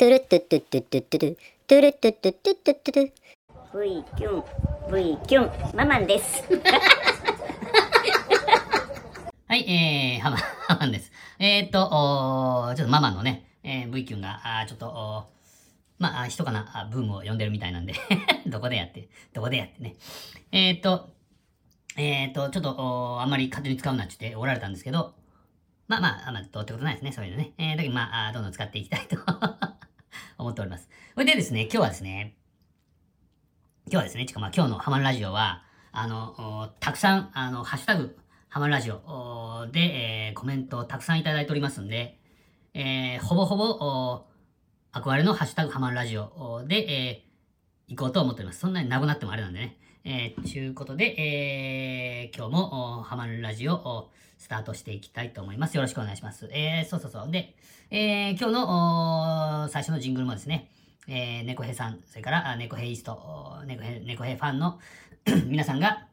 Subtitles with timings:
[0.00, 3.12] トゥルットゥットゥットゥットゥットゥルトゥルットゥットゥットゥットゥットゥル
[3.84, 4.44] V キュン
[4.90, 6.42] V キュンママンです
[9.46, 11.12] はい、えー、ハマ、ハマンです。
[11.38, 15.24] えー、っと、おちょっとママのね、えー、V キュンが、あちょっと、お
[15.98, 17.92] まあ、あひかなあブームを呼んでるみたいなんで、
[18.48, 19.96] どこでやって、どこでやってね。
[20.50, 21.10] えー、っと、
[21.98, 25.12] えー、っと、ちょっと、あんまり勝手に使うなって言っておられたんですけど、
[25.88, 27.52] まあまあ、まあ、どうってことないですね、そういうのね。
[27.58, 29.18] えー、だけどまあ、どんどん使っていきたいと
[30.38, 30.88] 思っております。
[31.14, 32.36] それでですね、今日はですね、
[33.86, 38.18] 今日はですね、ちかまあ今日のハマるラジオは、あの、たくさん、あの、ハッシュタグ、
[38.48, 42.18] ハマるラジオで、えーコメントをたくさんいただいておりますんで、
[42.74, 44.26] えーほぼほぼ、
[44.92, 47.30] 憧れのハッシュタグハマるラジオで、えー
[47.90, 48.60] 行こうと思っております。
[48.60, 49.76] そんなになくなってもあれなんでね。
[50.04, 55.76] えー、ちゅうことで、えー今日も、ハマるラジオスタートしていきたいと思います。
[55.76, 56.48] よろしくお願いします。
[56.50, 57.30] えー、そうそうそう。
[57.30, 57.54] で、
[57.90, 60.70] えー今日の、最初のジングルもですね、
[61.08, 64.80] えー、猫兵さん、それから、あ猫兵イースト、お猫兵、猫兵ファンの
[65.46, 66.06] 皆さんが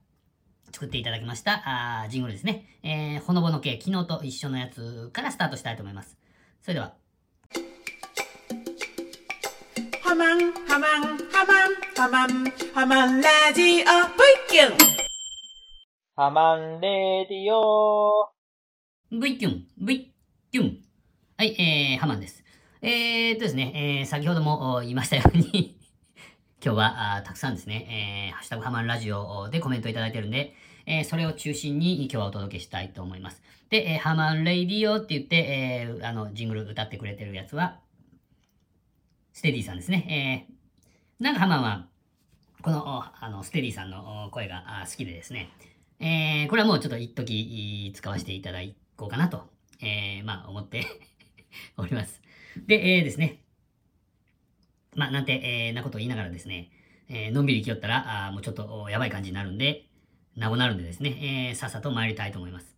[0.73, 1.63] 作っていただきました、
[2.03, 2.65] あジングルですね。
[2.83, 6.17] えー、ほのぼの系、昨日と一緒のやつからスタートしたいと思います。
[6.61, 6.95] それでは、
[10.03, 13.83] ハマン、ハマン、ハマン、ハマン、ハマンラジオ、ブイ
[14.49, 14.96] キュン。
[16.19, 18.31] ハマンレディオ
[19.11, 20.11] V キュン、V
[20.51, 20.79] キュン。
[21.37, 22.43] はい、えー、ハマンです。
[22.81, 25.77] えーっとですね、えー、先ほども言いましたように、
[26.59, 30.55] 今日はあたくさんですね、えー、ハッシュタグハマンラジオでコメントいただいてるんで、
[30.87, 33.43] えー、それを中心に今日はお届けしたいと思います。
[33.69, 37.79] で、えー、ハマンレディオって言って、えー、あの、ジングル歌ってくれてるやつは、
[39.33, 40.47] ステディさんですね。
[40.49, 41.87] えー、なんかハマンは、
[42.63, 45.51] この、あの、ステディさんの声が好きでですね、
[45.99, 48.59] えー、これはもうちょっと一時使わせていただ
[48.95, 49.43] こうかなと、
[49.81, 50.85] えー、まあ思って
[51.77, 52.21] おります。
[52.67, 53.41] で、えー、ですね、
[54.95, 56.71] まあなんて、えー、なことを言いながらですね、
[57.09, 59.85] えー、のんびり生きよったら、あもうちょっとやばい感じになるんで、
[60.35, 62.76] なごなるんでですね、えー、さっさと参りたいと思います。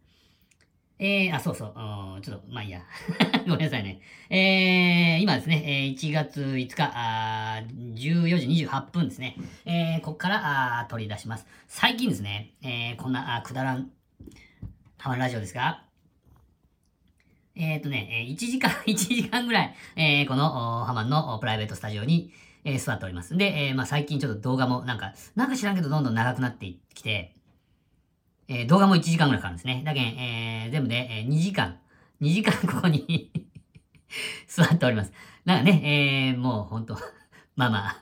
[1.02, 2.82] えー、あ、そうそう、ちょっと、まあいいや。
[3.48, 4.02] ごめんなさいね。
[4.30, 7.64] えー、今ですね、えー、1月5日、あ
[7.96, 9.38] 14時28分ですね。
[9.64, 11.48] えー、ここから、あ取り出します。
[11.70, 13.92] 最近ですね、えー、こんな、あくだらん、
[14.98, 15.84] たまるラジオですが、
[17.56, 22.34] えっ、ー、とね、えー1時間、1時間ぐらい、えーこの、おハマンのプライベートスタジオに、
[22.66, 23.38] えー座っております。
[23.38, 27.34] で、えーまあ最近ちょっと動画もなんか、なんか知らんけどどんどん長くなってきて、
[28.50, 29.84] えー動画も1時間ぐらいかかるんですね。
[29.86, 31.78] だけん、えー全部で、えー2時間、
[32.20, 33.32] 2時間 ここに
[34.48, 35.14] 座っております。
[35.46, 36.98] なんかね、えーもうほんと、
[37.56, 37.98] まあまあ、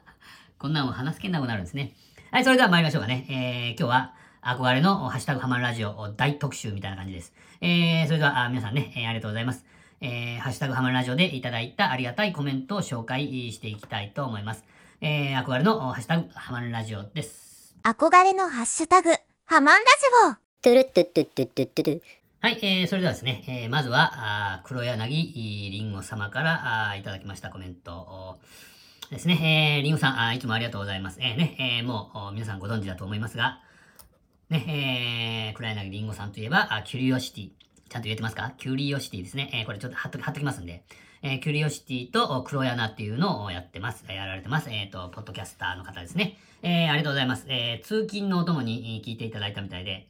[0.57, 1.91] こんなの話すけんなくなるんですね。
[2.31, 3.25] はい、それでは参りましょうかね。
[3.29, 7.33] えー今日は、憧れのハッシュタグハマるラジオ大特集みたいな感じです。
[7.59, 9.65] えー、それではあ皆さんね、えーありがとうございます。
[9.99, 14.63] えー、ハッシュタグハマるラジオでいただいたありがたいコメントを紹介していきたいと思います。
[15.01, 17.75] えー、憧れのハッシュタグハマるラジオです。
[17.83, 19.09] 憧れのハッシュタグ、
[19.49, 19.85] ハマンラ
[20.25, 20.35] ジオ。
[20.61, 22.01] トゥルトゥトゥトゥトゥトゥ
[22.41, 24.11] はい、えー、それではですね、えー、まずは、
[24.57, 28.39] あ黒柳りんご様からあいただきましたコメント
[29.09, 29.77] ですね。
[29.77, 31.19] えー、りんごさんあ、いつもありがとうございます。
[31.21, 33.61] えー、ね、えー、もうお皆さんご存知だと思いますが、
[34.49, 37.51] ね、えー、黒柳りんごさんといえば、あキュリオシティ。
[37.87, 39.49] ちゃんと言えてますかキュリオシティですね。
[39.53, 40.83] えー、これちょっと貼っときますんで。
[41.21, 44.05] えー、キュリオシティと黒柳っていうのをやってます。
[44.07, 44.69] やられてます。
[44.69, 46.37] えっ、と、ポッドキャスターの方ですね。
[46.61, 47.45] えー、ありがとうございます。
[47.47, 50.07] えー、通勤のお供に聞いていただいたみたいで、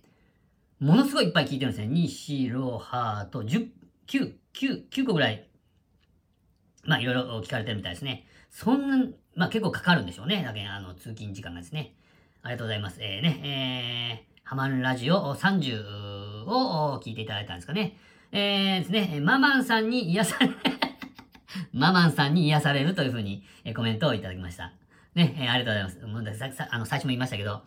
[0.79, 1.94] ものすごいいっぱい聞いてるんですね。
[1.94, 3.69] 2、4、6、8と10、
[4.07, 5.47] 9、9、9個ぐらい、
[6.84, 8.28] まあいろいろ聞かれてるみたいですね。
[8.50, 10.44] そんな、まあ結構かかるんでしょうね。
[10.44, 11.95] だけ、あの、通勤時間がですね。
[12.44, 12.97] ありがとうございます。
[13.01, 17.97] えー、ね、えー、ハマンラジオ30を聞いていただいたんですかね。
[18.31, 20.50] えー、ですね、ママンさんに癒され、
[21.73, 24.73] ママンさんに癒されるというふうにえコメントをいただきました。
[25.16, 26.25] ね、えありがとうございます。
[26.25, 27.63] もうささあの最初も言いましたけど、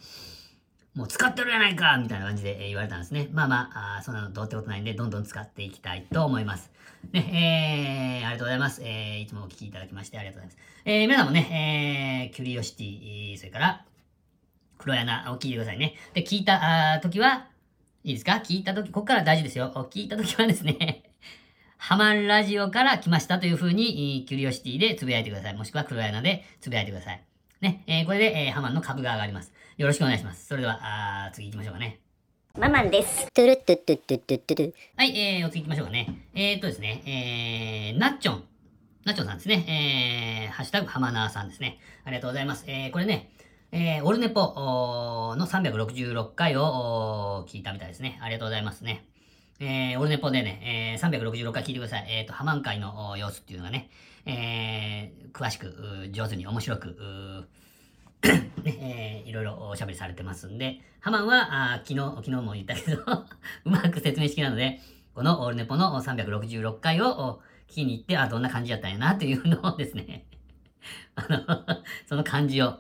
[0.94, 3.28] もう使ってるやないかみたいな感じで言われたんですね。
[3.32, 6.70] まあまあ、あそんなのどうってことないんで、どんどん使っていきたいと思います。
[7.12, 8.82] ね、えー、ありがとうございます。
[8.84, 10.82] えー、いつもお聞きいただきましてありがとうございます。
[10.84, 13.84] えー、皆さんもね、えー、キュリオシティ、それから、
[14.78, 15.94] 黒柳を聞いてくださいね。
[16.14, 17.48] で、聞いた時は、
[18.02, 18.43] いいですか？
[18.44, 19.70] 聞いた時、ここから大事ですよ。
[19.90, 21.09] 聞いた時はですね、
[21.82, 25.56] ハマンラジオから来ましたという風に、えーキュリオシティでつぶやいてください。
[25.56, 27.25] もしくは黒柳でつぶやいてください。
[27.62, 29.50] ね、えーこれで、えーハマンの株が上がります。
[29.79, 30.47] よろしくお願いします。
[30.47, 30.79] それでは、
[31.25, 32.00] あー次行きましょうかね。
[32.59, 36.29] ママンですトゥルットゥットゥットゥットゥットゥルはい、えー、お次行きましょうかね。
[36.35, 38.44] えー、っとですね、えー、なっちょん。
[39.06, 40.44] なっちょんさんですね。
[40.47, 41.79] えー、ハッシュタグハマナーさんですね。
[42.05, 42.65] ありがとうございます。
[42.67, 43.31] えー、これね、
[43.73, 44.53] えー、オルネポ
[45.38, 48.19] の366回を聞いたみたいですね。
[48.21, 49.06] ありがとうございますね。
[49.62, 52.06] えー、オルネポでね、えー、366回聞いてください。
[52.08, 53.90] えーと、ハマン会の様子っていうのがね、
[54.24, 57.46] えー、詳しく、上手に面白く、
[58.24, 64.80] ね、えーいろいろおしゃべりされてますんで、ハマンは、あ昨日、昨日も言ったけど、 うまく説明式なので、
[65.14, 70.24] このオールネポの366回を聞きに行って、あ、どんな感じだったんやな、というのをですね、
[71.16, 72.78] あの、その感じを、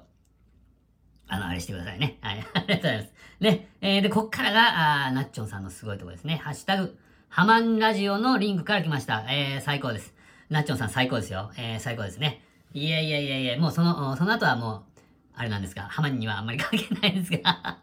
[1.30, 2.18] あの、あれしてくださいね。
[2.20, 2.44] はい。
[2.54, 3.12] ありがとうございます。
[3.38, 3.68] ね。
[3.80, 6.36] えーで、こっからが、あナッチョンさんのすごいところですね。
[6.36, 6.98] ハッシュタグ、
[7.28, 9.24] ハマンラジオのリンクから来ました。
[9.28, 10.12] えー、最高です。
[10.48, 11.52] ナッチョンさん最高ですよ。
[11.56, 12.42] えー、最高ですね。
[12.74, 15.00] いやいやいやいや、もうその、その後はもう、
[15.36, 17.78] あれなんですが、ハマンにはあんまり関係ないですが、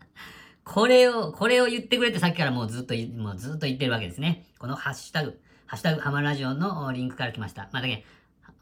[0.64, 4.46] これを、これを言ってくれてさっきからもうずっと、もうずっと言ってるわけですね。
[4.58, 7.68] このハッシュタグ、ハッシュタグハマンラジオのリンクから来ました。
[7.72, 8.04] まあ、だけ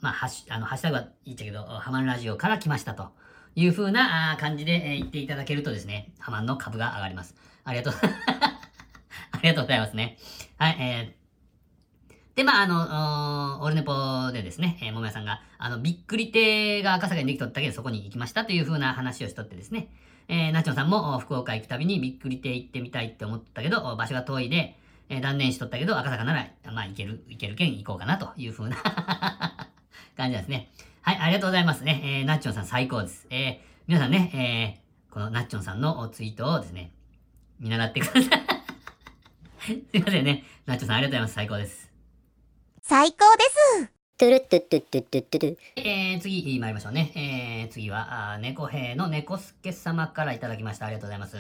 [0.01, 3.13] まあ、ハッシュ、あの、ハッシュタグは言っちゃうけど、ハマンラジオから来ましたと
[3.57, 7.35] いう風な感じで、え言っていただけるとですね、ハマンの株が上がります。
[7.65, 8.01] ありがとう、
[9.33, 10.19] ありがとうございますね。
[10.59, 19.89] はい、えー、で、まあ、あの、おオルネポでですね、えー、ももやさんが、あの、びっくり亭が赤坂にできとったけど、そこに行きましたという風な話をしとってですね、
[20.29, 24.77] えー、ナチョンさんも福岡行くたびにびっくり亭行ってみたいって思ったけど、場所が遠いで、
[25.09, 28.77] えー断念しとったけど、赤坂なら、まあ、行ける、行けるけん行こうかなという風な
[30.15, 30.69] 感じですね。
[31.07, 32.03] はい、ありがとうございますね。
[32.03, 33.29] えー、ナッチョンさん最高です。
[33.31, 36.91] えー、皆さんね、えー、このナッチョンさんのツイートをですね、
[37.61, 38.23] 見習ってください。
[39.89, 40.43] すいませんね。
[40.67, 41.35] ナッチョンさんありがとうございます。
[41.35, 41.93] 最高です。
[42.83, 43.45] 最高で
[43.85, 43.93] す。
[44.19, 47.13] トゥルットゥットゥットゥットゥットゥルえー、次参りましょうね。
[47.15, 50.87] えー、次は、あー猫兵の猫助様からいただきました。
[50.87, 51.37] ありがとうございます。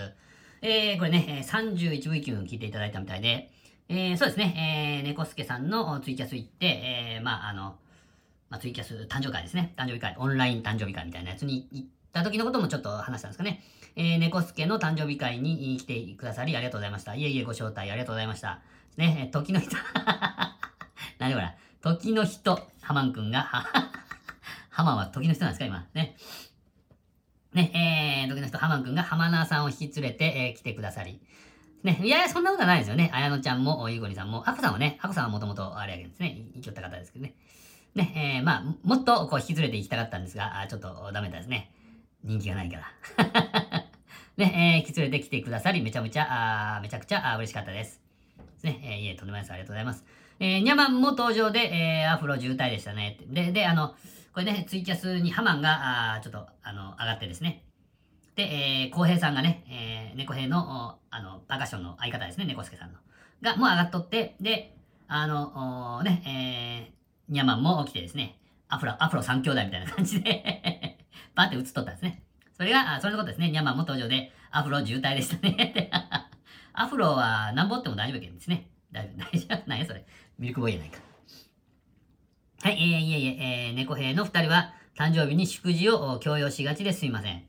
[0.62, 3.50] えー、これね、えー 31V 級聞いていただいたみたいで、
[3.88, 7.80] えー、そうですね、えー、猫助さんのツイキャス行って、えー、まあ、あの、
[8.48, 9.75] まあ、ツイキャス誕生会ですね。
[9.76, 13.62] 誕生日会、オンライン誕生日会みたいなやつに行った時のこともちょっと話したんですかね。
[13.96, 17.14] えー、猫助の誕生日会に来てくださりありがとうございました。
[17.14, 18.60] いえいえ、ご招待ありがとうございました。
[18.96, 19.76] ね、え時の人、
[21.19, 23.90] 何これ、時の人、ハマンくんが、は
[24.70, 25.87] ハマンは時の人なんですか、今。
[25.94, 26.16] ね。
[27.52, 31.20] ね、えー、時の人、ハマンくんが浜名さんを引き連れて、えー来てくださり。
[31.82, 33.10] ね、いやいや、そんなことはないですよね。
[33.12, 36.37] 綾乃ちゃんも、ゆうごりさんも、アコさんはね、アコさんはもともとあれやけんですね。
[36.54, 37.34] 生きよった方ですけどね。
[37.96, 41.72] ね、えー、まあ、もっとこう引き連れて行きたかったんですが、あちょっとダメだですね。
[42.22, 42.84] 人気がないから。
[44.37, 48.02] ね、えー、引き連れてきてくださり、めちゃめちゃ、あめちゃくちゃあ嬉しかったです。
[48.62, 49.52] ね、えー、いえ、とんでもないです。
[49.52, 50.04] ありがとうございます。
[50.38, 53.16] えー、ニャマンも登場で、えー、アフロ渋滞でしたね。
[53.28, 53.94] で、で、あの、
[54.34, 57.64] これね、ツイキャスにハマンが、あちょっと、あの、上がってですね。
[58.34, 62.98] で、えー、浩平さんがね、えー、猫兵の、あの、パーカッションの相方ですね、猫助さんの。
[63.40, 64.76] が、もう上がっとって、で、
[65.08, 66.95] あの、おね、えー、
[67.28, 68.38] ニャマンも来てですね、
[68.69, 70.99] アフロ、アフロ三兄弟みたいな感じで
[71.34, 72.23] バーって映っとったんですね。
[72.56, 73.50] それが、あそれのことですね。
[73.50, 75.90] ニャマンも登場で、アフロ渋滞でしたね。
[76.73, 78.70] アフロは何ぼっても大丈夫けんですね。
[78.93, 79.62] 大丈夫、大丈夫。
[79.67, 80.05] 何やそれ。
[80.38, 80.99] ミルクボーイやないか。
[82.62, 87.44] はい、えー、いえいえ、えー、猫兵の二人は誕生日に祝辞を強要しがちですいません。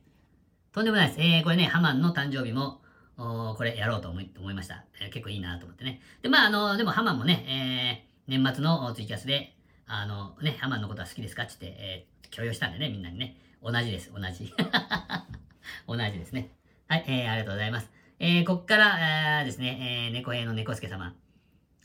[0.73, 1.21] とんでもないです。
[1.21, 2.81] えー、これね、ハマンの誕生日も、
[3.17, 6.01] おこれやろうと思い思いました、えー結構いいなと思ってね。
[6.21, 9.56] で、まあ、あの、でもハマンもね、えー、年末のツイキャスで、
[9.87, 13.37] あの、ね、ハマンのことは好きですかって言って、えー、強要したんでね、みんなにね。
[13.63, 14.53] 同じです、同じ。
[15.87, 16.51] 同じですね。
[16.87, 17.89] はい、えー、ありがとうございます。
[18.19, 21.15] えー、こっから、えーですね、えー、猫兵の猫助様。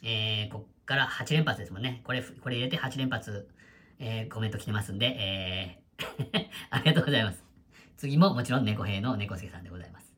[0.02, 2.00] えー、こっから8連発ですもんね。
[2.04, 3.49] これ、これ入れて8連発、
[3.99, 7.42] えー、コメント来てますんで、えー、 ありがとうございます。
[7.97, 10.12] 次ももちろん猫兵の猫助さんでございます。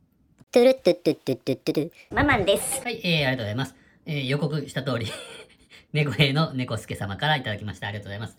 [0.51, 2.83] トゥルットゥットゥットゥットゥットゥルママンです。
[2.83, 3.75] はい、えー、ありがとうございます。
[4.07, 5.07] えー、予告した通り、
[5.95, 7.87] 猫兵の猫助様からいただきました。
[7.87, 8.37] ありがとうございます。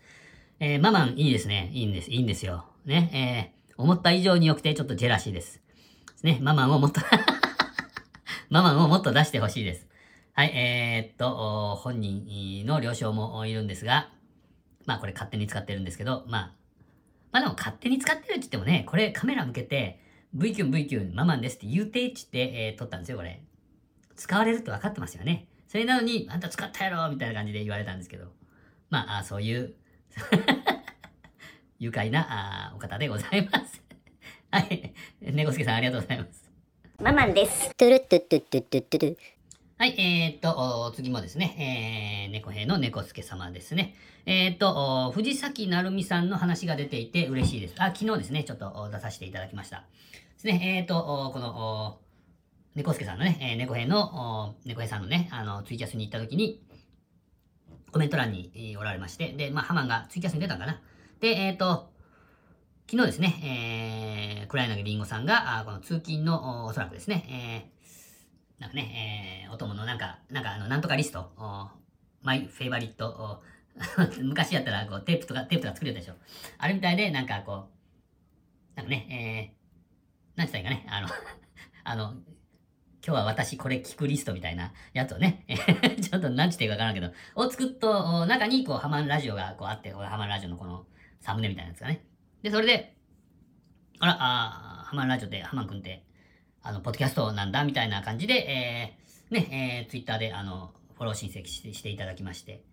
[0.59, 1.71] えー、ママンいいですね。
[1.74, 2.12] いいんです。
[2.12, 2.65] いいんですよ。
[2.85, 5.62] ね、えー、思った以上に良くてちょっとジェラシーです。
[6.21, 7.00] ね、ママンをもっと
[8.51, 9.88] ママンをもっと出してほしいです。
[10.33, 14.09] はい、えー、っと、本人の了承もいるんですが、
[14.85, 16.53] まあこれ勝手に使ってるんですけど、まあ、
[17.31, 20.01] まあでも勝手に使ってるって言ってもね、これカメラ向けて、
[20.33, 23.41] V キュン V キュンママンですって言うてっちって、えー撮ったんですよ、これ。
[24.17, 25.47] 使われるって分かってますよね。
[25.75, 28.27] それなのに、あんた使ったやろみたいな感じで言われたんですけど。
[28.89, 29.74] まあ、あそういう、
[31.79, 33.84] 愉快なあお方でございます。
[34.51, 34.94] はい。
[35.20, 36.50] 猫助さんありがとうございます。
[37.01, 37.75] ママンです。
[37.75, 39.17] トゥルットゥットゥットゥットゥットゥル
[39.77, 43.96] はい、えー、っと、お次もですね、えー、猫兵の猫助様ですね。
[44.25, 47.75] えー、っと、お藤崎成美さんの話が出ていて嬉しいです。
[47.79, 49.79] あ、昨日ですね、ちょっとお出させていただきました。
[49.79, 49.84] で
[50.38, 52.04] すね、えー、っと、おこの、お
[52.75, 56.62] 猫助さんのね、えー、猫兵の、猫兵さんのね、あの、ツイキャスに行った時に、
[57.94, 60.82] コメント欄にえーおられまして、で、まあ、ハマンがツイキャスに出たんかな。
[61.22, 61.89] で、えー、っと、
[62.91, 71.70] 昨日ですね、えー、黒柳りんごさんが、あこの通勤の、おおそらくですね、えー、なんかね、えー、お供のなんか、なんかあの、なんとかリスト、お
[72.24, 73.41] マイフェイバリット、
[74.22, 76.15] 昔やったら、こう、テープとか、テープとか作れたでしょ。
[76.58, 77.70] あれみたいで、なんかこ
[78.74, 81.08] う、なんかね、えー、なんて言ったらいいかね、あの、
[81.86, 82.15] あの、
[83.05, 85.45] 今日は私これ聞くリストみたいなやつをね、
[86.01, 90.88] ちょっと何て言うかわからんけど、を作っと、中にこう、ハマンラジオがこうあって、ハマンラジオのこの
[91.19, 92.03] サムネみたいなやつがね。
[92.41, 92.95] で、それで、
[94.00, 96.03] あら、あハマンラジオで、ハマンくんって、
[96.63, 102.63] あの、ポッドキャストなんだ、みたいな感じで、えー、ね、えー、ツイッターで、あの、フォロー申請していただきまして、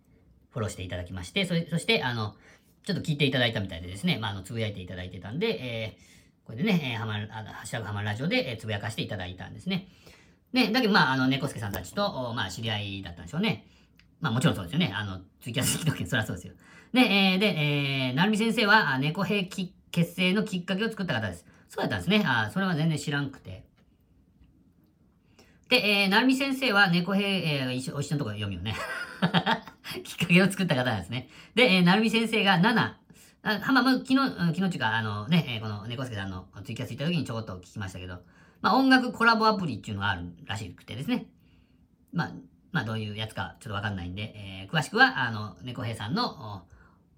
[0.48, 2.36] フォローしていただきまして、そそして、あの、
[2.84, 9.88] ちょっと聞いていただいたみたいでですね、まあ、あの、つぶやいていただいてたんで、えー、これでね、えー、ハマる、ハッシュタグハマるラジオで、えー、つぶやかしていただいたんですね。
[10.52, 13.66] ね、だけどまあ、あの、猫助さんたちと、まあ、知り合いだったんでしょうね。
[14.20, 14.92] まあ、もちろんそうですよね。
[14.94, 16.54] あの、ツイキャス好き時そりゃそうですよ。
[16.92, 21.46] ね、えー、で、えー、なるみ先生は、猫兵結成のきっかけを作った方です。
[21.68, 22.22] そうだったんですね。
[22.26, 23.64] あそれは全然知らんくて。
[25.70, 28.74] で、えー、なるみ先生は猫兵、えー、一緒、お一緒のところ読むよね。
[30.04, 31.30] きっかけを作った方なんですね。
[31.54, 32.94] で、えー、なるみ先生が7、
[33.44, 38.18] あ、はま、昨日、昨日っていうか、あのね、え、この猫助さんのツイキャス行った時にちょこっと聞きましたけど、
[38.62, 41.26] まあ、音楽コラボアプリっていうのがあるらしくてですね。
[42.12, 42.32] まあ、
[42.70, 46.62] まあ、どういうやつかちょっとわかんないんで、えー、詳しくは、あの、猫兵さんの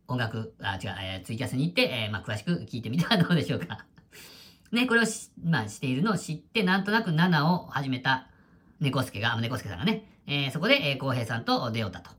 [0.08, 3.84] 音楽、あ、違う、えー、ツイキャスに行って、えー、まあ、詳しく聞いてみては どうでしょうか。
[4.72, 8.28] ね、これをし、まあ、しているのを知って、なんとなく7を始めた
[8.80, 12.10] 猫助が、猫助さんがね、えー、そこで、えー、浩平さんと出会ったと。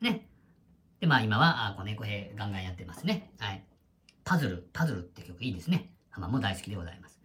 [0.00, 0.28] ね。
[1.00, 3.32] で、まあ、今は、あこの猫兵ガンガンやってますね。
[3.38, 3.64] はい。
[4.24, 5.90] パズル、パズルって曲いいですね。
[6.10, 7.21] 浜も大好きでございます。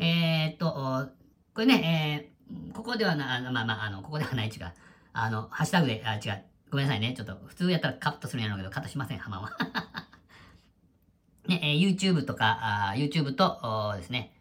[0.00, 1.10] えー、っと、
[1.54, 4.72] これね、えー、ここではな、まあまあ、あの、ここではない違う。
[5.12, 6.42] あの、ハッシュタグで、あ、違う。
[6.70, 7.12] ごめんなさいね。
[7.14, 9.50] ちょっと、普通やったらカットするんやろうけど、カットしません、浜は。
[11.46, 14.32] ね、えー、YouTube とか、あ YouTube と、ですね、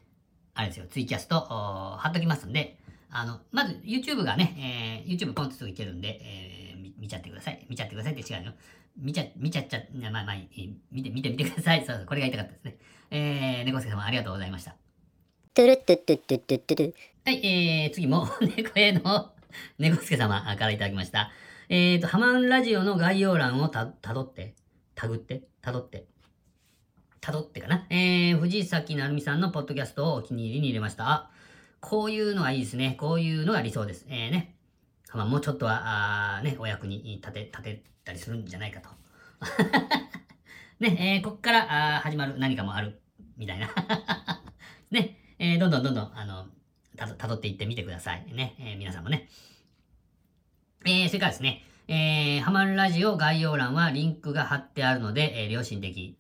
[0.54, 7.66] あれですよ、ツイキャスと、貼っときますんで、あの、まず YouTube がね、えー、YouTube ポンとすぐいけるんで、えー、見ちゃってください。
[7.68, 8.54] 見ちゃってくださいって違うよ。
[8.96, 10.36] 見ちゃ、見ちゃっちゃ、まあまあ、
[10.92, 11.86] 見て、見てみてください。
[11.86, 12.78] そうそう、これが言いたかったですね。
[13.12, 14.76] えー、猫助様ありがとうございました。
[15.56, 16.94] トゥルトゥトゥトゥトゥトゥ。
[17.26, 19.34] はい、えー、次も、猫への、
[19.80, 21.32] 猫助様からいただきました。
[21.70, 24.54] えーと、ハマンラジオの概要欄をた、たどって、
[24.94, 26.06] たぐって、たどって、
[27.20, 27.88] たどってかな。
[27.90, 31.10] えー、藤崎なるみさんのポッドキャストをお気に入りに入れました。
[31.10, 31.32] あ、
[31.82, 32.96] こういうのがいいですね。
[33.00, 34.06] こういうのが理想です。
[34.08, 34.56] えーね。
[35.10, 38.90] ハマンもちょっとは、あね、お役に立て、立てたりするんじゃないかと。
[40.80, 43.02] ね、えー、こっからあ始まる何かもある、
[43.36, 43.68] みたいな。
[44.92, 46.46] ね、えー、どんどんどんどん、あの、
[46.98, 48.26] たど、たどっていってみてください。
[48.34, 49.30] ね、えー、皆さんもね。
[50.86, 56.18] えー、それからですね、えー、ハマンラジオ概要欄はリンクが貼ってあるので、えー、良心的。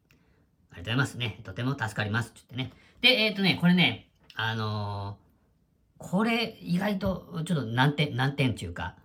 [0.71, 1.41] ありがとうございますね。
[1.43, 2.29] とても助かります。
[2.29, 2.79] って言ってね。
[3.01, 8.95] で、えっ、ー、とね、これね、あのー、これ意外とちょっと難点、難点っていうか、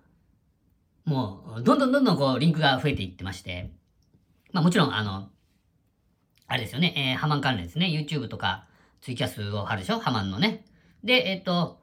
[1.05, 3.73] もう、どんどんどんどんこう、リンクが増えていってまして、
[4.53, 5.29] まあもちろん、あの、
[6.47, 8.67] あれですよね、えー、ハマン関連ですね、YouTube とか、
[9.05, 9.99] ツイキャスを貼るでしょ？
[9.99, 10.65] ハマンのね。
[11.05, 11.79] で、えっ、と、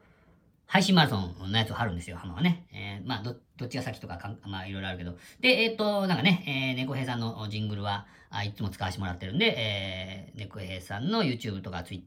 [0.66, 2.66] 配信マラソンのやつを貼るんですよ、ハマはね。
[2.74, 5.16] えー、まあ、ど、どっちが先とかかまあ、いろいろあるけど。
[5.40, 12.04] で、えっ、と、なんかね、えー、猫兵さんのジングルは、あいつも使わせてもらってるんで、えー、猫兵さんの YouTube とかツイ、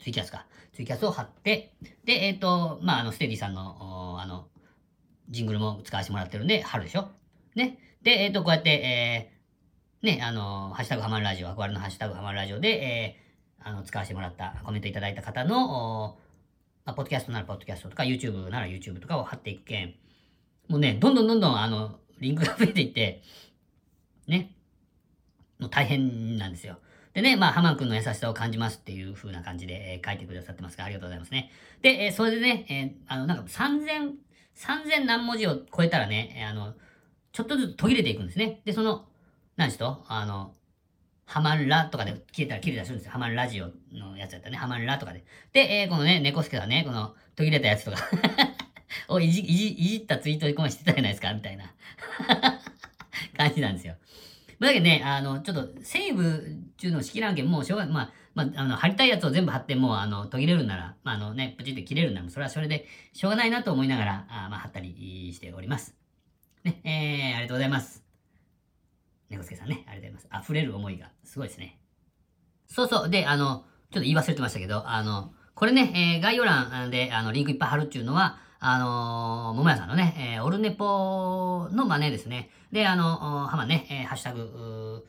[0.00, 0.46] ツイキャスか。
[0.72, 1.74] ツイキャスを貼って、
[2.06, 4.48] で、えっ、と、まあ、あの、ステディさんの、あの、
[5.28, 7.10] ジングルも使わせてもらってるんで、貼るでしょ？
[7.54, 7.76] ね。
[8.02, 13.22] で、えっ、と、こうやって、えー、ね、あの、ハッシュタグハマるラジオ、憧れのハッシュタグハマるラジオで、えー、
[13.64, 16.18] あの、使わせてもらった、コメントいただいた方の、
[16.84, 19.94] まあ、ポッドキャストならポッドキャストとか、YouTube なら YouTube とかを貼っていくけん、
[20.68, 23.22] もうね、どんどんどんどん、あの、リンクが増えていって、
[24.26, 24.54] ね、
[25.58, 26.78] もう大変なんですよ。
[27.14, 31.50] でね、まあ、ハマン君の優しさを感じますっていう風な感じで、えー、書いてくださってますから、ありがとうございますね。
[31.82, 34.12] で、えー、それでね、えー、あの、なんか3000、
[34.56, 36.74] 3000何文字を超えたらね、えー、あの、
[37.32, 38.60] ちょっとずつ途切れていくんですね。
[38.64, 39.06] で、その、
[39.56, 40.04] 何しと？
[40.08, 40.54] あの、
[41.32, 43.12] ハマンラとかで消えたら切れたりするんですよ。
[43.12, 44.58] ハマンラジオのやつだったね。
[44.58, 45.24] ハマンラとかで。
[45.54, 47.96] で、えー、このね、猫助がね、この途切れたやつとか
[49.08, 51.72] をいじ、いじ、いじったツイートでこましてたじゃないですかみたいな
[53.34, 53.96] 感じなんですよ。
[54.60, 56.40] だけどね、あの、ちょっと、セーブっ
[56.76, 57.94] ていうのを仕切らんけん、もうしょうがない。
[57.94, 65.96] まあ、まあ、あの、貼りたいやつを全部貼って、もう、あの、途切れるなら、まあ、あのね、プチって切れるなら、それはそれで、しょうがないなと思いながら、あまあ、貼ったりしております。
[66.62, 68.01] ね、えー、ありがとうございます。
[69.32, 70.44] 猫助さんね、ありがとうございます。
[70.44, 71.78] 溢れる思いがすごいですね。
[72.68, 73.10] そうそう。
[73.10, 82.50] で、あの、ちょっと言い忘れてましたけど、あの、これね、えー、概要欄で、あの、リンクいっぱい貼るっていうのは、あのー、桃屋さんのね、えー、オルネポの真似ですね。
[82.70, 85.04] で、あの、ハマね、えー、ハッシュタグ、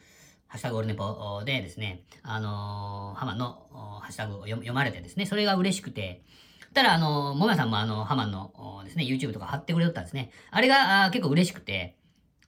[0.48, 3.68] ハッシュタグオルネポでですね、あのー、ハマンの
[4.02, 6.24] ハッシュタグを読まれてですね、それが嬉しくて、
[6.74, 10.32] たら、あの、桃屋さんもあの、ハマンのですね、YouTube とか貼ってくれとったんですね。
[10.52, 11.96] あれがあ結構嬉しくて、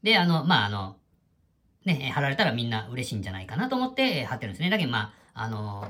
[0.04, 0.98] で、あの、まあ、あの、
[1.86, 4.70] ね、えー貼られたらみんな嬉しいんじゃないかなと思ってえー貼ってるんですね。
[4.70, 5.88] だけどまあ、あのー、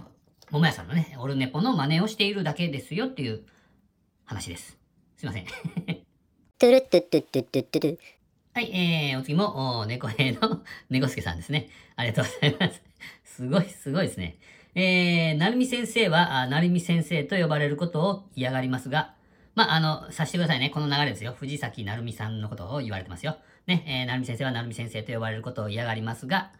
[0.51, 3.43] 桃屋さんのね、オルネポの真似をしているだけですよっていう
[4.25, 4.77] 話です。
[5.17, 5.45] すいません。
[6.57, 7.99] トゥルットゥットゥットゥットゥットゥル
[8.53, 11.67] はい、えー、お次も、お猫兵の 猫助さんですね。
[11.97, 12.81] ありがとうございます。
[13.23, 14.37] すごい、すごいですね。
[14.75, 19.13] えー、なるみ先生は、あなるみ先生と呼ばれることを嫌がりますが、
[19.55, 20.69] まあ、あの、さしてくださいね。
[20.69, 21.33] この流れですよ。
[21.37, 23.37] 藤崎なるみさんのことを言われてますよ。
[23.67, 26.51] ね、えー、なるみ先生はなるみ先生と呼ばれることを嫌がりますが、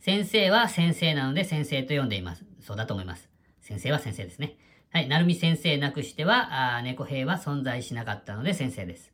[0.00, 2.44] 先生は先生なので先生と呼んでいます。
[2.60, 3.28] そうだと思います。
[3.60, 4.56] 先生は先生ですね。
[4.90, 9.12] はい、なるみ先生なくしては、あ猫兵は存在しなかったので先生です。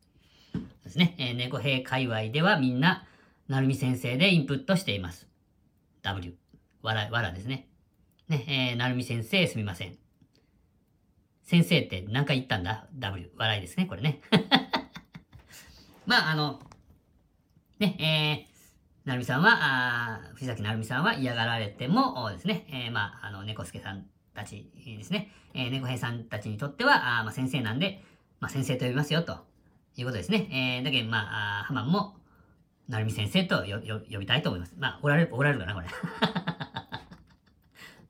[0.83, 1.15] ですね。
[1.17, 3.05] えー、猫兵界隈ではみんな、
[3.47, 5.27] なるみ先生でインプットしています。
[6.03, 6.35] W。
[6.81, 7.67] わら、わらですね。
[8.27, 9.97] ね、えー、なるみ先生すみません。
[11.43, 13.31] 先生って何回言ったんだ ?W。
[13.37, 14.21] 笑いですね、これね。
[16.05, 16.59] まあ、あの、
[17.79, 28.03] ね、えー、なるみさんは、あ藤崎なるみさんは嫌がられてもですね、えー、まあ、あの、猫助さんたちですね、えー、猫兵さんたちにとっては、あまあ、先生なんで、
[28.41, 29.37] まあ、先生と呼びますよ、と
[29.95, 30.49] いうことですね。
[30.51, 32.17] えー、だけど、まあ、あハマンも、
[32.89, 34.75] なるみ先生とよよ呼びたいと思います。
[34.77, 35.87] まあ、おられる、おられるかな、これ。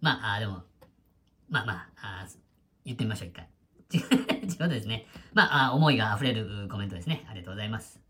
[0.01, 0.63] まあ、あでも、
[1.49, 2.27] まあまあ、あ
[2.85, 3.47] 言ってみましょう、一回。
[3.89, 4.03] という
[4.57, 5.05] ことですね。
[5.33, 7.25] まあ、あ思いが溢れるコメントですね。
[7.29, 8.08] ありがとうございます。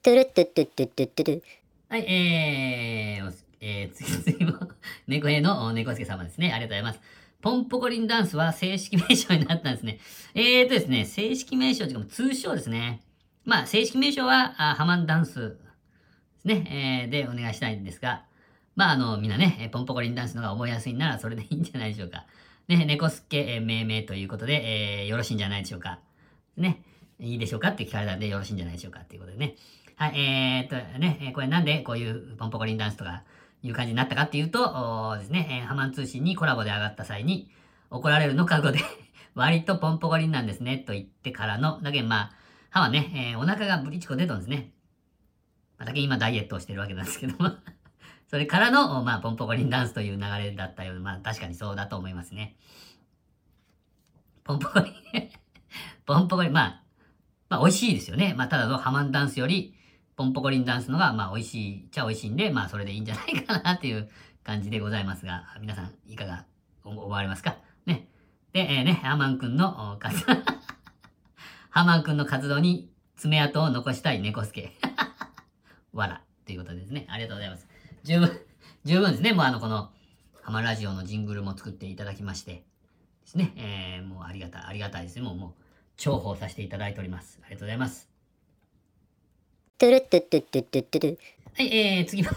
[0.00, 1.42] トゥルットゥットゥットゥトゥトゥ
[1.88, 4.68] はい、えー、えー、次々も、
[5.08, 6.52] 猫兵の猫助様ですね。
[6.52, 7.00] ありがとうございます。
[7.42, 9.98] ポンポコリンダンスは正式名称になったんですね。
[10.36, 13.00] えーとですね、正式名称というかも通称ですね。
[13.44, 18.22] まあ、正式名称は、あハマンダンスですね、えーでお願いしたいんですが、
[18.76, 22.24] まあ、あの、みんなね、ポンポコリンダンスのが覚えやすいならそれでいいんじゃないでしょうか。
[22.68, 25.98] ね、猫助、え命名ということで、えーよろしいんじゃないでしょうか。
[26.56, 26.84] ね、
[27.18, 29.56] いいでしょうかって聞かれたんでよろしいんじゃないでしょうかっていうことでね。
[29.98, 33.24] はい、えー、っとね、これなんでこういうポンポコリンダンスとか
[33.64, 37.50] いう感じになったかっていうと、ですね、えーハマン通信にコラボで上がった際に
[37.90, 38.78] 怒られるの覚悟で
[39.34, 42.32] 割とポンポコリンなんですね、と言ってからの、だけどまあ、
[42.70, 44.70] 歯はね、えーお腹がブリチコ出とんですね。
[45.78, 47.50] まあだけ今ダイエットをしてるわけなんですけども、
[48.30, 52.54] それからの、まあ、ポンポコリンダンスという流れだったようで、まあ確かにそうだと思いますね。
[54.44, 54.92] ポンポコリン、
[56.06, 56.82] ポンポコリン、まあ、
[57.48, 58.34] まあ美味しいですよね。
[58.34, 59.74] まあただのハマンダンスより、
[60.18, 64.08] ポンポコリンダンスのが、まあ美味しいっちゃ美味しいんで、まあそれでいいんじゃないかなっていう
[64.42, 66.44] 感じでございますが、 皆さんいかが
[66.82, 67.56] 思われますか？
[67.86, 68.08] ね。
[68.52, 70.16] で、えーね、ハマンくんの、お活
[71.70, 74.72] ハマンくんの活動に爪痕を残したい猫助。
[75.92, 76.22] わら。
[76.44, 77.06] ということですね。
[77.08, 77.68] ありがとうございます。
[78.02, 78.40] 十分、
[78.84, 79.32] 十分ですね。
[79.34, 79.92] もうあの、この、
[80.42, 82.64] ハマラジオのジングルも作っていただきまして、で
[83.26, 83.52] すね。
[83.54, 85.22] えー、もうありがたい、ありがたいですね。
[85.22, 85.62] もう、もう、
[85.96, 87.38] 重宝させていただいております。
[87.44, 88.17] ありがとうございます。
[89.80, 91.18] トゥルットゥトゥトゥトゥトゥ
[91.56, 92.30] はい、えー、次も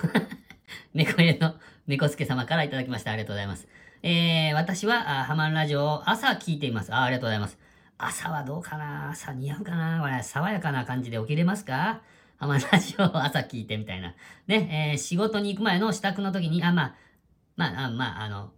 [0.93, 1.56] 猫屋の
[1.88, 3.10] 猫助様からいただきました。
[3.10, 3.67] ありがとうございます。
[4.04, 6.93] えー、私は、あハマンラジオを朝聞いています。
[6.93, 7.58] あありがとうございます。
[7.97, 9.10] 朝はどうかな？
[9.10, 9.99] 朝似合うかな？
[10.01, 12.04] これ、爽やかな感じで起きれますか？
[12.38, 14.13] ハマンラジオを朝聞いてみたいな。
[14.45, 16.95] ね、えー、仕事に行く前の支度の時に、あ、まあ、
[17.56, 18.54] まあ、あまあ、あの、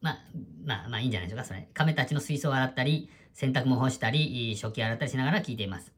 [0.00, 0.18] まあ、
[0.64, 1.66] まあ、まあいいんじゃないでしょうか、それ。
[1.74, 5.97] 亀たちの水槽を洗ったり、洗濯も干したり、食器洗ったりしながら聞いています。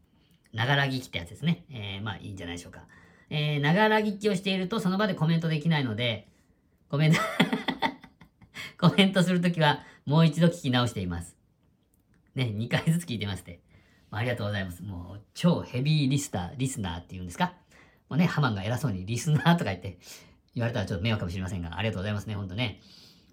[0.52, 1.64] ながら聞きってやつですね。
[1.70, 2.82] えー、まあいいんじゃないでしょうか。
[3.30, 6.28] えー、ながら聞きをしているとその場でコメントできないので、
[6.88, 7.20] コメント、
[8.78, 11.36] コメントするときはもう一度聞き直しています。
[12.34, 13.60] ね、2回ずつ聞いてますって。
[14.10, 14.82] まあありがとうございます。
[14.82, 17.52] もう超ヘビーリスター、リスナーっていうんですか？
[18.08, 19.98] もうね、ハマンが偉そうにリスナーとか言って
[20.56, 22.80] 言われたらちょっと迷惑かもしれませんが、ありがとうございますね、ほんとね。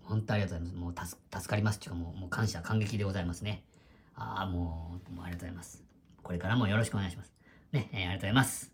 [0.03, 1.01] 本当ありがとうございます。
[1.01, 3.63] もう助助かりますっていうかもうもう感謝、感激でございますね。
[4.15, 5.86] ああ、もう、もうありがとうございます。
[6.27, 7.33] これからもよろしくお願いします。
[7.71, 8.73] ね、えーありがとうございます。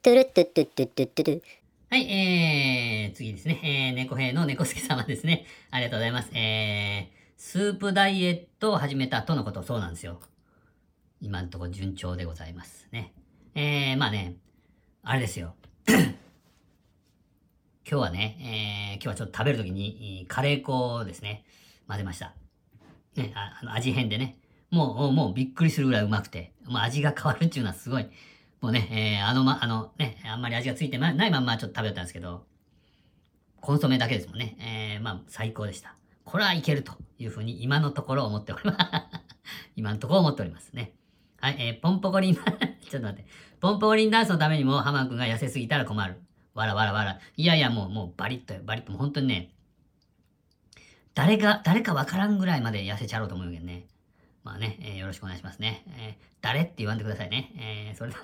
[0.00, 1.42] トゥルトゥトゥトゥトゥトゥ
[1.90, 3.60] はい、えー、次ですね。
[3.62, 5.44] えー、猫兵の猫助様ですね。
[5.70, 6.30] ありがとうございます。
[6.32, 10.18] えー、スープダイエットを始めたとのこと、そうなんですよ。
[11.20, 12.88] 今んとこ順調でございます。
[12.90, 13.12] ね。
[13.54, 14.36] えー、まあね、
[15.02, 15.56] あれですよ。
[15.86, 16.06] 今
[17.84, 21.44] 日はね、えー、今日はちょっと食べるときに、カレー粉をですね、
[21.86, 22.34] 混ぜました。
[23.14, 24.38] ね、ああの味変でね。
[24.70, 28.06] もう、もうびっくりするぐらいうまくて、もう味が変わるっていうのはすごい、
[28.60, 28.88] もうね、
[29.20, 32.44] えー、あのま、あのね、あんまり味がついてないまんまちょっと食べたんですけど、
[33.60, 34.56] コンソメだけですもんね。
[34.60, 35.96] えー、まあ、最高でした。
[36.24, 38.78] これはいけるというふうに今のところ思っております。
[39.76, 40.92] 今のところ思っておりますね。
[41.40, 42.44] はい、えー、ポンポコリン、 ちょっ
[42.90, 43.26] と待って。
[43.60, 46.20] ポンポコリンダンスのためにもハマン君が痩せすぎたら困る。
[46.54, 47.20] わらわらわら。
[47.36, 48.90] いやいや、もう、もうバリッと、バリッと。
[48.90, 49.50] もう本当にね、
[51.14, 53.86] 誰が、誰かわからんぐらいまで痩せちゃろうと思うけどね。
[54.46, 55.82] まあね、えーよろしくお願いしますね。
[55.98, 57.52] えー誰って言わんでくださいね。
[57.58, 58.22] えーそれでは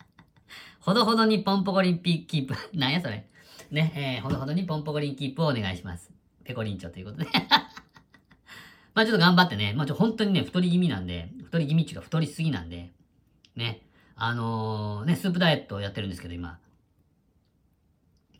[0.80, 2.54] ほどほどにポンポコリンピキープ。
[2.72, 3.28] なんやそれ。
[3.70, 6.10] ね、えー、ほどほどにポンポコリンキープをお願いします。
[6.44, 7.26] ペコリンチョということで。
[8.94, 12.94] まあちょっと頑張ってね、まあちょ本当にね、太り気味なんで、太り気味っていうか太りすぎなんで、
[13.54, 13.82] ね、
[14.16, 16.58] あのーね、スープダイエットをやってるんですけど、今。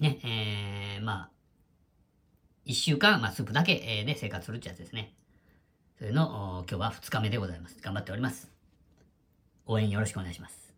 [0.00, 1.30] ね、えー、まあ、
[2.64, 5.12] 一週間、まあスープだけ、えー、で生活するってやつですね。
[6.12, 7.78] の、お今日は二日目でございます。
[7.80, 8.50] 頑張っております。
[9.66, 10.74] 応援よろしくお願いします。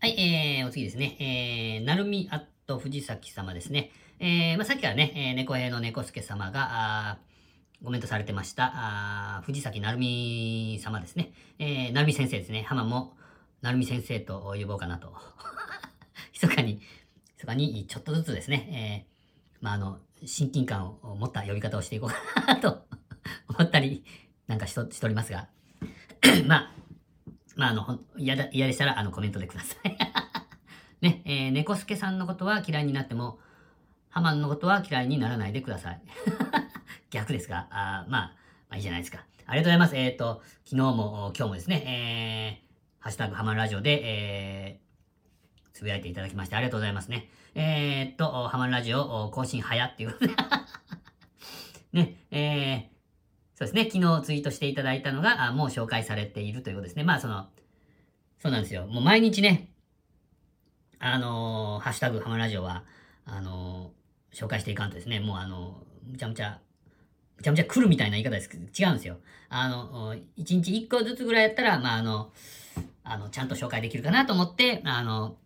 [0.00, 1.16] はい、えー、お次ですね。
[1.18, 3.90] えー、なるみあっと藤崎様ですね。
[4.20, 8.72] えー、まあ、さっきからね、えー、猫兵の猫助様が、あーコメントされてました。
[8.74, 11.32] あー藤崎なるみ様ですね。
[11.58, 12.62] えー、なるみ先生ですね。
[12.62, 13.14] 浜も、
[13.62, 15.12] なるみ先生と呼ぼうかなと。
[16.32, 16.80] 密かに、
[17.36, 22.10] 密かに、ちょっとずつですね、えー、まあ、あの、親近感を持った呼び方をしていこう
[22.44, 22.84] かなと
[23.48, 24.04] 思ったり、
[24.46, 25.48] なんかしとしておりますが。
[26.46, 26.72] まあ、
[27.56, 29.96] まあ、あの、嫌だ、嫌でしたら、あの、コメントでください。
[31.00, 33.38] ね、えー、猫助さんのことは嫌いになっても、
[34.08, 36.02] ハマンのことは嫌いにならないでください。
[37.10, 38.34] 逆ですが、あまあ、ま
[38.70, 39.24] あいいじゃないですか。
[39.46, 39.96] ありがとうございます。
[39.96, 44.87] えっ、と、昨日も今日もですね、えー、ハッシュタグハマンラジオで、えー、
[45.78, 47.28] つぶやいていただきましてありがとうございますね。
[47.54, 50.34] えー、っと、ハマンラジオ更新早っていうことで
[51.92, 57.04] ね、えー、そうですね、昨日ツイートしていただいたのが、あもう紹介されているということですね。
[57.04, 57.46] まあ、その、
[58.40, 58.88] そうなんですよ。
[58.88, 59.70] もう毎日ね、
[60.98, 62.82] あのーハッシュタグハマラジオは、
[63.24, 66.58] あのー紹介していかんとですね、もうあのーむちゃむちゃ、
[67.36, 69.18] むちゃむちゃ来るみたいな言い方ですけど、違うんですよ。
[69.48, 72.32] あの、一日一個ずつぐらいやったら、まあ、あの、
[73.04, 75.36] あの、ちゃんと紹介できるかなと思って、あの、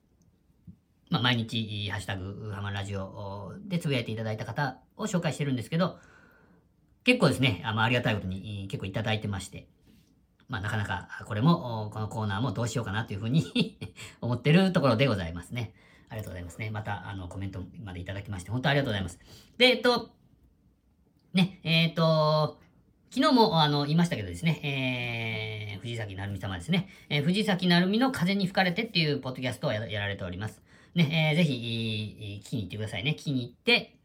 [1.12, 5.98] まあ、毎日、ハッシュタグハマラジオでつぶやいていただいた方を紹介してるんですけど、
[7.04, 9.68] 結構ですね、あまあ、ありがたいことに結構いただいてまして、
[10.48, 13.76] まあ、なかなか、これも、このコーナーもどうしようかなというふうに
[14.22, 15.74] 思ってるところでございますね。
[16.08, 16.70] ありがとうございますね。
[16.70, 19.18] また、あの、コメントまでいただきまして、本当ありがとうございます。
[19.58, 20.14] で、えっと、
[21.34, 22.58] ね、えっと、
[23.10, 30.62] 昨日も、あの、言いましたけどですね、えー、藤崎なるみ様ですね、えー藤崎なるみの風に吹かれてっていうポッドキャストをやられております。
[30.94, 33.12] ね、えーぜひ、聞きに行ってくださいね。
[33.12, 33.96] 聞きに行って、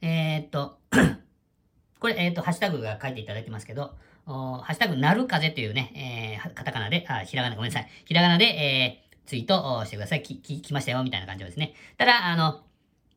[0.00, 0.78] えーっと、
[1.98, 3.96] これ、えーっと、ハッシュタグが書いていただいてますけど、
[4.26, 7.90] おハッシュタグ、なる風というね、えー、カタカナで、あ、ひらがな、ごめんなさい。
[8.04, 10.22] ひらがなで、えー、ツイートしてください。
[10.22, 11.74] き、き、来ましたよ、みたいな感じですね。
[11.98, 12.62] ただ、あの、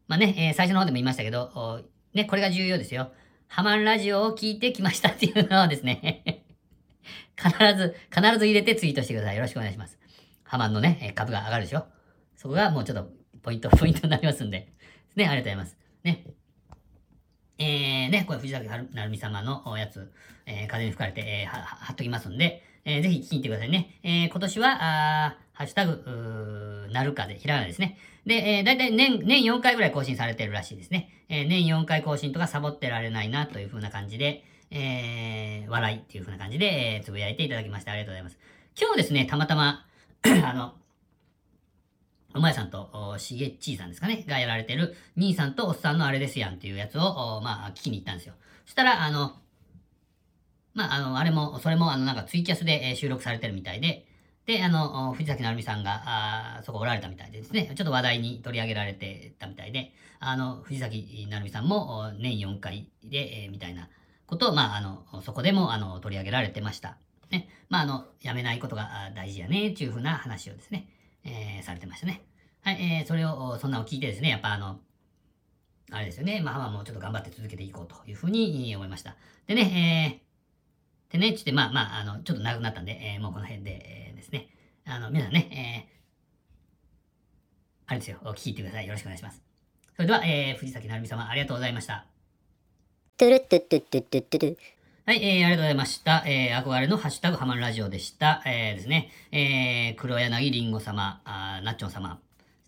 [0.07, 1.81] まあね、えー最初の方でも言いましたけど、お
[2.15, 3.11] ね、これが重要ですよ。
[3.47, 6.43] ハマンラジオを聞いてきましたっていうのをですね、
[7.37, 9.35] 必ず、必ず入れてツイートしてください。
[9.35, 9.99] よろしくお願いします。
[10.43, 11.85] ハマンのね、株が上がるでしょ。
[12.37, 14.71] そこがもうちょっとポイント、 ポイントになりますんで。
[15.15, 15.77] ね、ありがとうございます。
[16.03, 16.23] ね。
[17.57, 20.13] えー、ね、これ藤崎なるみ様のおやつ、
[20.45, 23.99] えー風に吹かれて、えーは、貼っときますんで、えーぜひ聞きに行ってくださいね。
[24.03, 24.77] えー今年は、
[25.25, 26.03] あーハッシュタグ、
[26.85, 27.97] うーなるかで、ひらがなですね。
[28.27, 31.09] で、えー、だいたい年、年4回ぐらい更新されてるらしいですね。
[31.29, 38.37] えー年4回更新とかサボってられないなという風な感じで、えー笑いっていう風な感じで、えーつぶやいていただきましてありがとうございます。
[38.79, 39.87] 今日ですね、たまたま、
[40.45, 40.75] あの、
[42.37, 48.35] お前さんと、しげっちーさんですかね、がやられてる、兄さんとおっさんのあれですやんっていうやつを、まあ、聞きに行ったんですよ。
[48.65, 49.33] そしたら、あの、
[50.73, 54.05] まあ、あの、あれも、それも、あの、なんかツイキャスで、え収録されてるみたいで、
[54.45, 63.89] で、あの、藤崎なるみさんが、あそこおられたみたいでですね、ちょっと話題に取り上げられてたみたいで、あの、藤崎なるみさんも、年4回で、えーみたいな
[64.27, 66.97] ことを、まあ、あの、そこでも、あの、取り上げられてました。
[67.31, 67.49] ね。
[67.69, 70.87] まあ、あの、やめないことが大事やね、っていうふうな話をですね、
[71.27, 72.21] えーされてましたね。
[72.61, 74.79] はい、えーそれを、そんなのを聞いてですね、やっぱあの、
[75.91, 79.15] あれですよね、まあまあもうちょっと頑張って続けていこうというふうに思いました。
[79.47, 80.21] でね、
[81.11, 84.49] えー、でね、ちょっとまあまあ、あの、ちょっと長くなったんで、えーもうこの辺で、えーですね、
[84.85, 85.97] あの、皆さんね、えー、
[87.87, 88.87] あれですよ、聞き入ってください。
[88.87, 89.41] よろしくお願いします。
[89.95, 92.05] それでは、えー、藤崎なるみ様、ありがとうございました。
[93.17, 94.57] トゥルットゥットゥットゥットゥ
[95.07, 96.25] はい、えー、ありがとうございました。
[96.27, 98.43] えー、憧れのハッシュタグハマるラジオでした。
[98.45, 102.19] えー、ですね、えー、黒柳りんご様、あなっちょん様、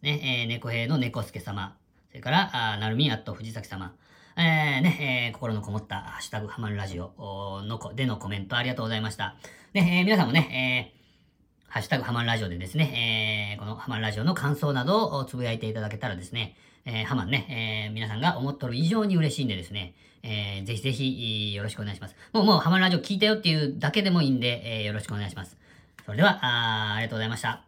[0.02, 1.76] ね、えー、猫兵の猫助様、
[2.08, 3.94] それから、あなるみあっと藤崎様、
[4.38, 9.36] えー、ね、えー、心のこもったハッシュタグハマるラジオのこでのコメントありがとうございました。
[9.74, 22.16] ね、えー、皆さんもね、えー、ハッシュタグハマるラジオでですね、えー、このハマるラジオの感想などをつぶやいていただけたらですね、えー、ハマンね、えー、皆さんが思っとる以上に嬉しいんでですね、えー、ぜひぜひよろしくお願いします。
[22.34, 25.58] もうもうハマるラジオ聞いたよっていうだけでもいいんで、えー、よろしくお願いします。
[26.06, 27.64] それでは、あーありがとうございました。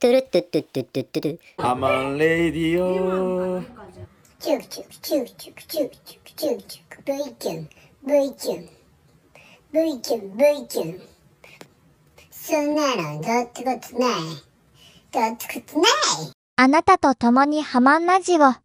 [0.00, 3.62] トゥルットゥットゥットゥットゥットゥルハマンレディオ
[4.40, 7.68] チュクチュクチュクチュクチュクチュクチュクチュク V キュン
[8.04, 8.68] V キュン
[9.72, 11.12] V キュン V キュン
[12.30, 14.20] そんなのどうってことない。
[15.12, 16.41] どうってことない。
[16.54, 18.40] あなたと共にハマンラジオ。
[18.40, 18.60] はい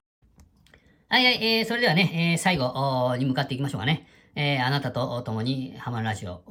[1.09, 4.05] はい、えー、それではね、えー、最後に向かっていきましょうかね。
[4.35, 6.41] えー、あなたと共にハマるラジオ、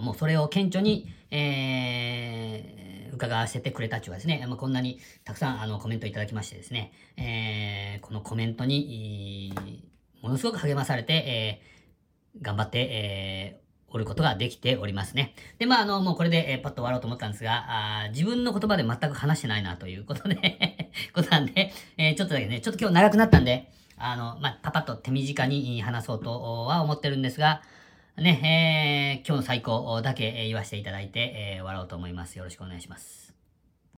[0.00, 9.52] もうそれを顕著に、えー、伺わせてくれたっていうかですね、まあ、こんなにたくさんあのコメントいただきましてですね、えー、このコメントに、
[10.22, 13.65] ものすごく励まされて、えー、頑張って、えー、
[13.96, 15.34] おることができておりますね。
[15.58, 27.62] で、まあ、あの、もうこれで、えー、パッと終わろうと思ったんですが、あー自分の言葉で全く話してないなということで、 ことなんで、えーちょっとだけね、ちょっと今日長くなったんで、あの、まあ、パパッと手短に話そうとは思ってるんですが、
[28.16, 32.36] ね、えー今日の最高だけえー言わせていただいて、えー終わろうと思います。
[32.36, 33.34] よろしくお願いします。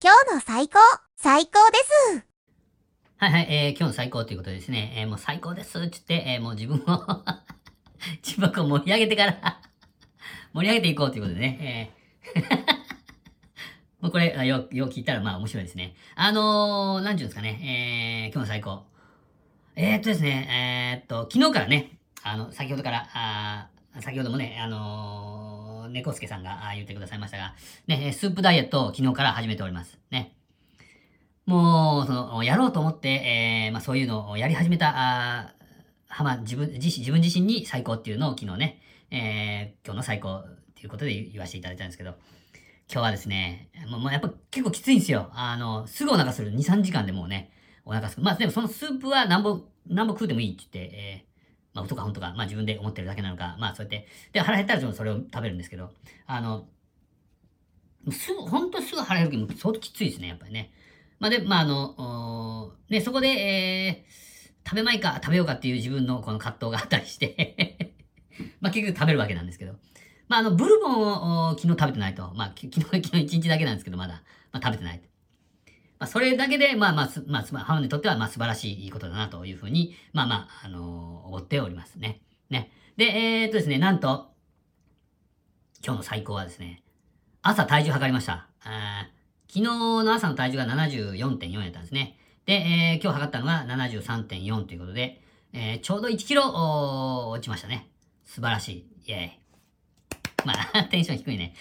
[0.03, 0.79] 今日の最高、
[1.17, 1.79] 最高で
[2.19, 2.25] す。
[3.19, 7.25] はいはい、えー今日の最高ということでですね、えーもう最高ですって言って、えーもう自分を、
[8.25, 9.61] 自分を盛り上げてから、
[10.59, 11.92] 盛り上げていこうということでね、
[12.35, 12.79] えー
[14.03, 15.94] もうこれ、あよ、よう聞いたらまあ面白いですね。
[16.16, 18.83] あのー、なんていうんですかね、えー今日の最高。
[19.77, 27.55] えー、っとですね、えー、っと、昨日からね、あの、先ほどから、あー先ほどもね、あのー、猫助さんが言ってくださいましたが、
[27.87, 29.97] ね、えースープダイエットを昨日から始めております。
[30.11, 30.33] ね。
[31.47, 42.11] もう、その、やろうと思って、えーまあそういうのをやり始めた、あーはま、自分自身、自分自身に最高っていうのを昨日ね、えー今日の最高っていうことで言わせていただいたんですけど、
[42.90, 45.31] 今日はですね、もうもうやっぱ結構きついんですよ。
[45.33, 46.53] あの、すぐお腹する。
[46.53, 47.51] 2、3時間でもうね、
[47.85, 48.23] お腹すく。
[48.23, 51.29] まあでもそのスープは何本、何本食うてもいいって言って、えー
[51.75, 55.90] まあ嘘か本当か、まあ自分で思ってるだけなのか、まあそうやって、で腹減ったらちょっとそれを食べるんですけど、
[56.27, 56.66] あの、
[58.11, 60.73] すぐ、本当すぐ腹減るけど、相当きついですね、やっぱりね。
[61.18, 61.94] まあで、まああの、
[62.68, 67.77] おーね、そこで、えー、食べまいか食べようかっていう自分のこの葛藤があったりして、
[68.61, 69.75] まあ結局食べるわけなんですけど。
[70.29, 72.33] まああの、ブルボンを昨日食べてないと。
[72.35, 74.23] まあ 昨日、昨日一日だけなんですけど、まだ。
[74.53, 75.01] まあ食べてない。
[75.99, 82.21] まあそれだけで、まあまあ、まあ、すまあ、ハムにとっては、まあ素晴らしいことだなというふうに、まあまあ、あのー思っておりますね。
[82.51, 82.71] ね。
[82.97, 84.33] で、えー、っとですね、なんと、
[85.85, 86.83] 今日の最高はですね、
[87.42, 88.49] 朝体重測りました。
[88.64, 89.09] あ
[89.47, 92.18] 昨日の朝の体重が74.4やったんですね。
[92.47, 95.21] で、えー今日測ったのが73.4ということで、
[95.53, 96.42] えーちょうど1キロ
[97.31, 97.88] 落ちましたね。
[98.29, 98.69] 素晴らし
[99.07, 99.11] い。
[99.11, 99.31] イェイ。
[100.45, 101.55] まあ、テンション低いね。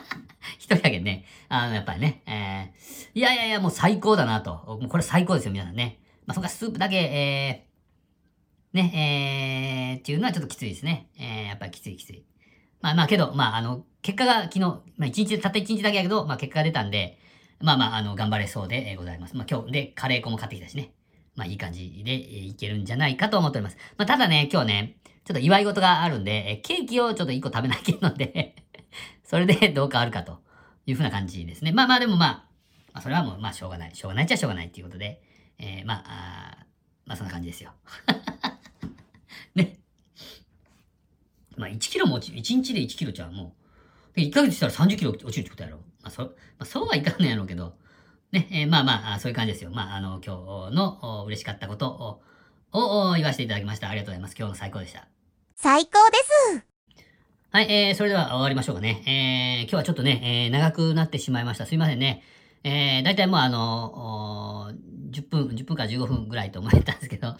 [0.58, 4.78] 一人だけね、あの、やっぱりね、えーいやいやいや、もう最高だなと。
[4.80, 6.00] もうこれ最高ですよ、皆さんね。
[6.26, 11.08] まあ、そこかスープだけ、えー、ね、えー、っていうのはちょっときついですね。
[11.18, 12.24] えー、やっぱりきついきつい。
[12.80, 17.18] まあまあけど、まああの、結果が昨日、まあ一日、たった一日だけやけど、まあ結果が出たんで、
[17.60, 19.36] まあまあ、あの、頑張れそうでございます。
[19.36, 20.92] まあ今日でカレー粉も買ってきたしね。
[21.34, 23.76] まあいい感じで、いけるんじゃないかと思っております。
[23.96, 28.56] まあただね、今日ね、ちょっと祝い事があるんで、ケーキをちょっと一個食べなきゃいけないので、
[29.22, 30.42] それで どう変わるかと
[30.86, 31.72] いうふうな感じですね。
[31.72, 32.28] まあまあでもまあ、
[32.92, 33.94] まあそれはもう、まあしょうがない。
[33.94, 35.22] しょうがないっちゃしょうがないっていうことで、
[35.58, 36.66] えーまあ、あ
[37.06, 37.72] まあそんな感じですよ。
[39.54, 39.78] ね。
[41.56, 43.54] まあ1キロも落ち、1日で1キロじゃも
[44.16, 45.78] う、1ヶ月したら30キロ落ちるってことやろ。
[46.02, 47.78] まあそ、まあそうはいかんのやろうけど、
[48.32, 49.70] ね、えーまあまああ、そういう感じですよ。
[49.70, 52.22] まああの、今日のお嬉しかったこと
[52.72, 53.90] を、言わせていただきました。
[53.90, 54.34] ありがとうございます。
[54.38, 55.06] 今日の最高でした。
[55.54, 56.16] 最高で
[56.56, 56.66] す。
[57.50, 59.02] はい、えー、それでは終わりましょうかね。
[59.06, 61.66] えー、今日はちょっとね、えー、長くなってしまいました。
[61.66, 62.22] すいませんね。
[62.64, 64.76] えー、だいたいもうあの、おー
[65.10, 67.36] 10分、10分から15分ぐらいと思ってたんですけど、今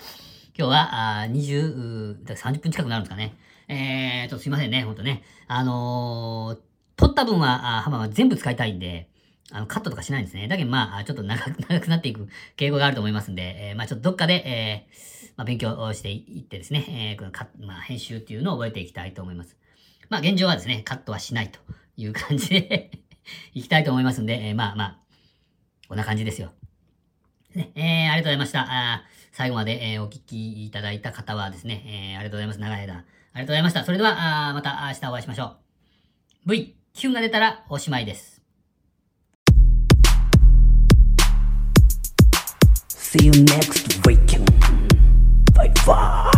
[0.54, 3.34] 日は、あー20、うーだから30分近くなるんですかね。
[3.68, 5.22] えーと、すいませんね、ほんとね。
[5.48, 6.58] あのー、
[6.96, 9.08] 取った分は、あー浜は全部使いたいんで、
[9.52, 10.48] あの、カットとかしないんですね。
[10.48, 19.56] だけど、まあ、ちょっと長く、 長くなっていく傾向があると思いますんで、えーまあ、ちょっとどっかで、えーまあ、勉強していってですね、えーこのカまあ、編集っていうのを覚えていきたいと思います。
[20.08, 21.58] まあ現状はですね、カットはしないと
[21.96, 22.90] いう感じで
[23.54, 24.98] いきたいと思いますんで、えまあまあ、
[25.88, 26.52] こんな感じですよ。
[27.54, 28.66] ね、え、ありがとうございました。
[28.68, 32.60] あ最後まで、えお聞きいただいた方はですね、えありがとうございます。
[32.60, 32.94] 長い間。
[32.94, 33.84] ありがとうございました。
[33.84, 35.56] それでは、あまた明日お会いしましょ
[36.46, 36.50] う。
[36.50, 38.31] V、Q が出たらおしまいです。
[43.12, 44.48] See you next weekend.
[45.52, 46.31] Bye bye.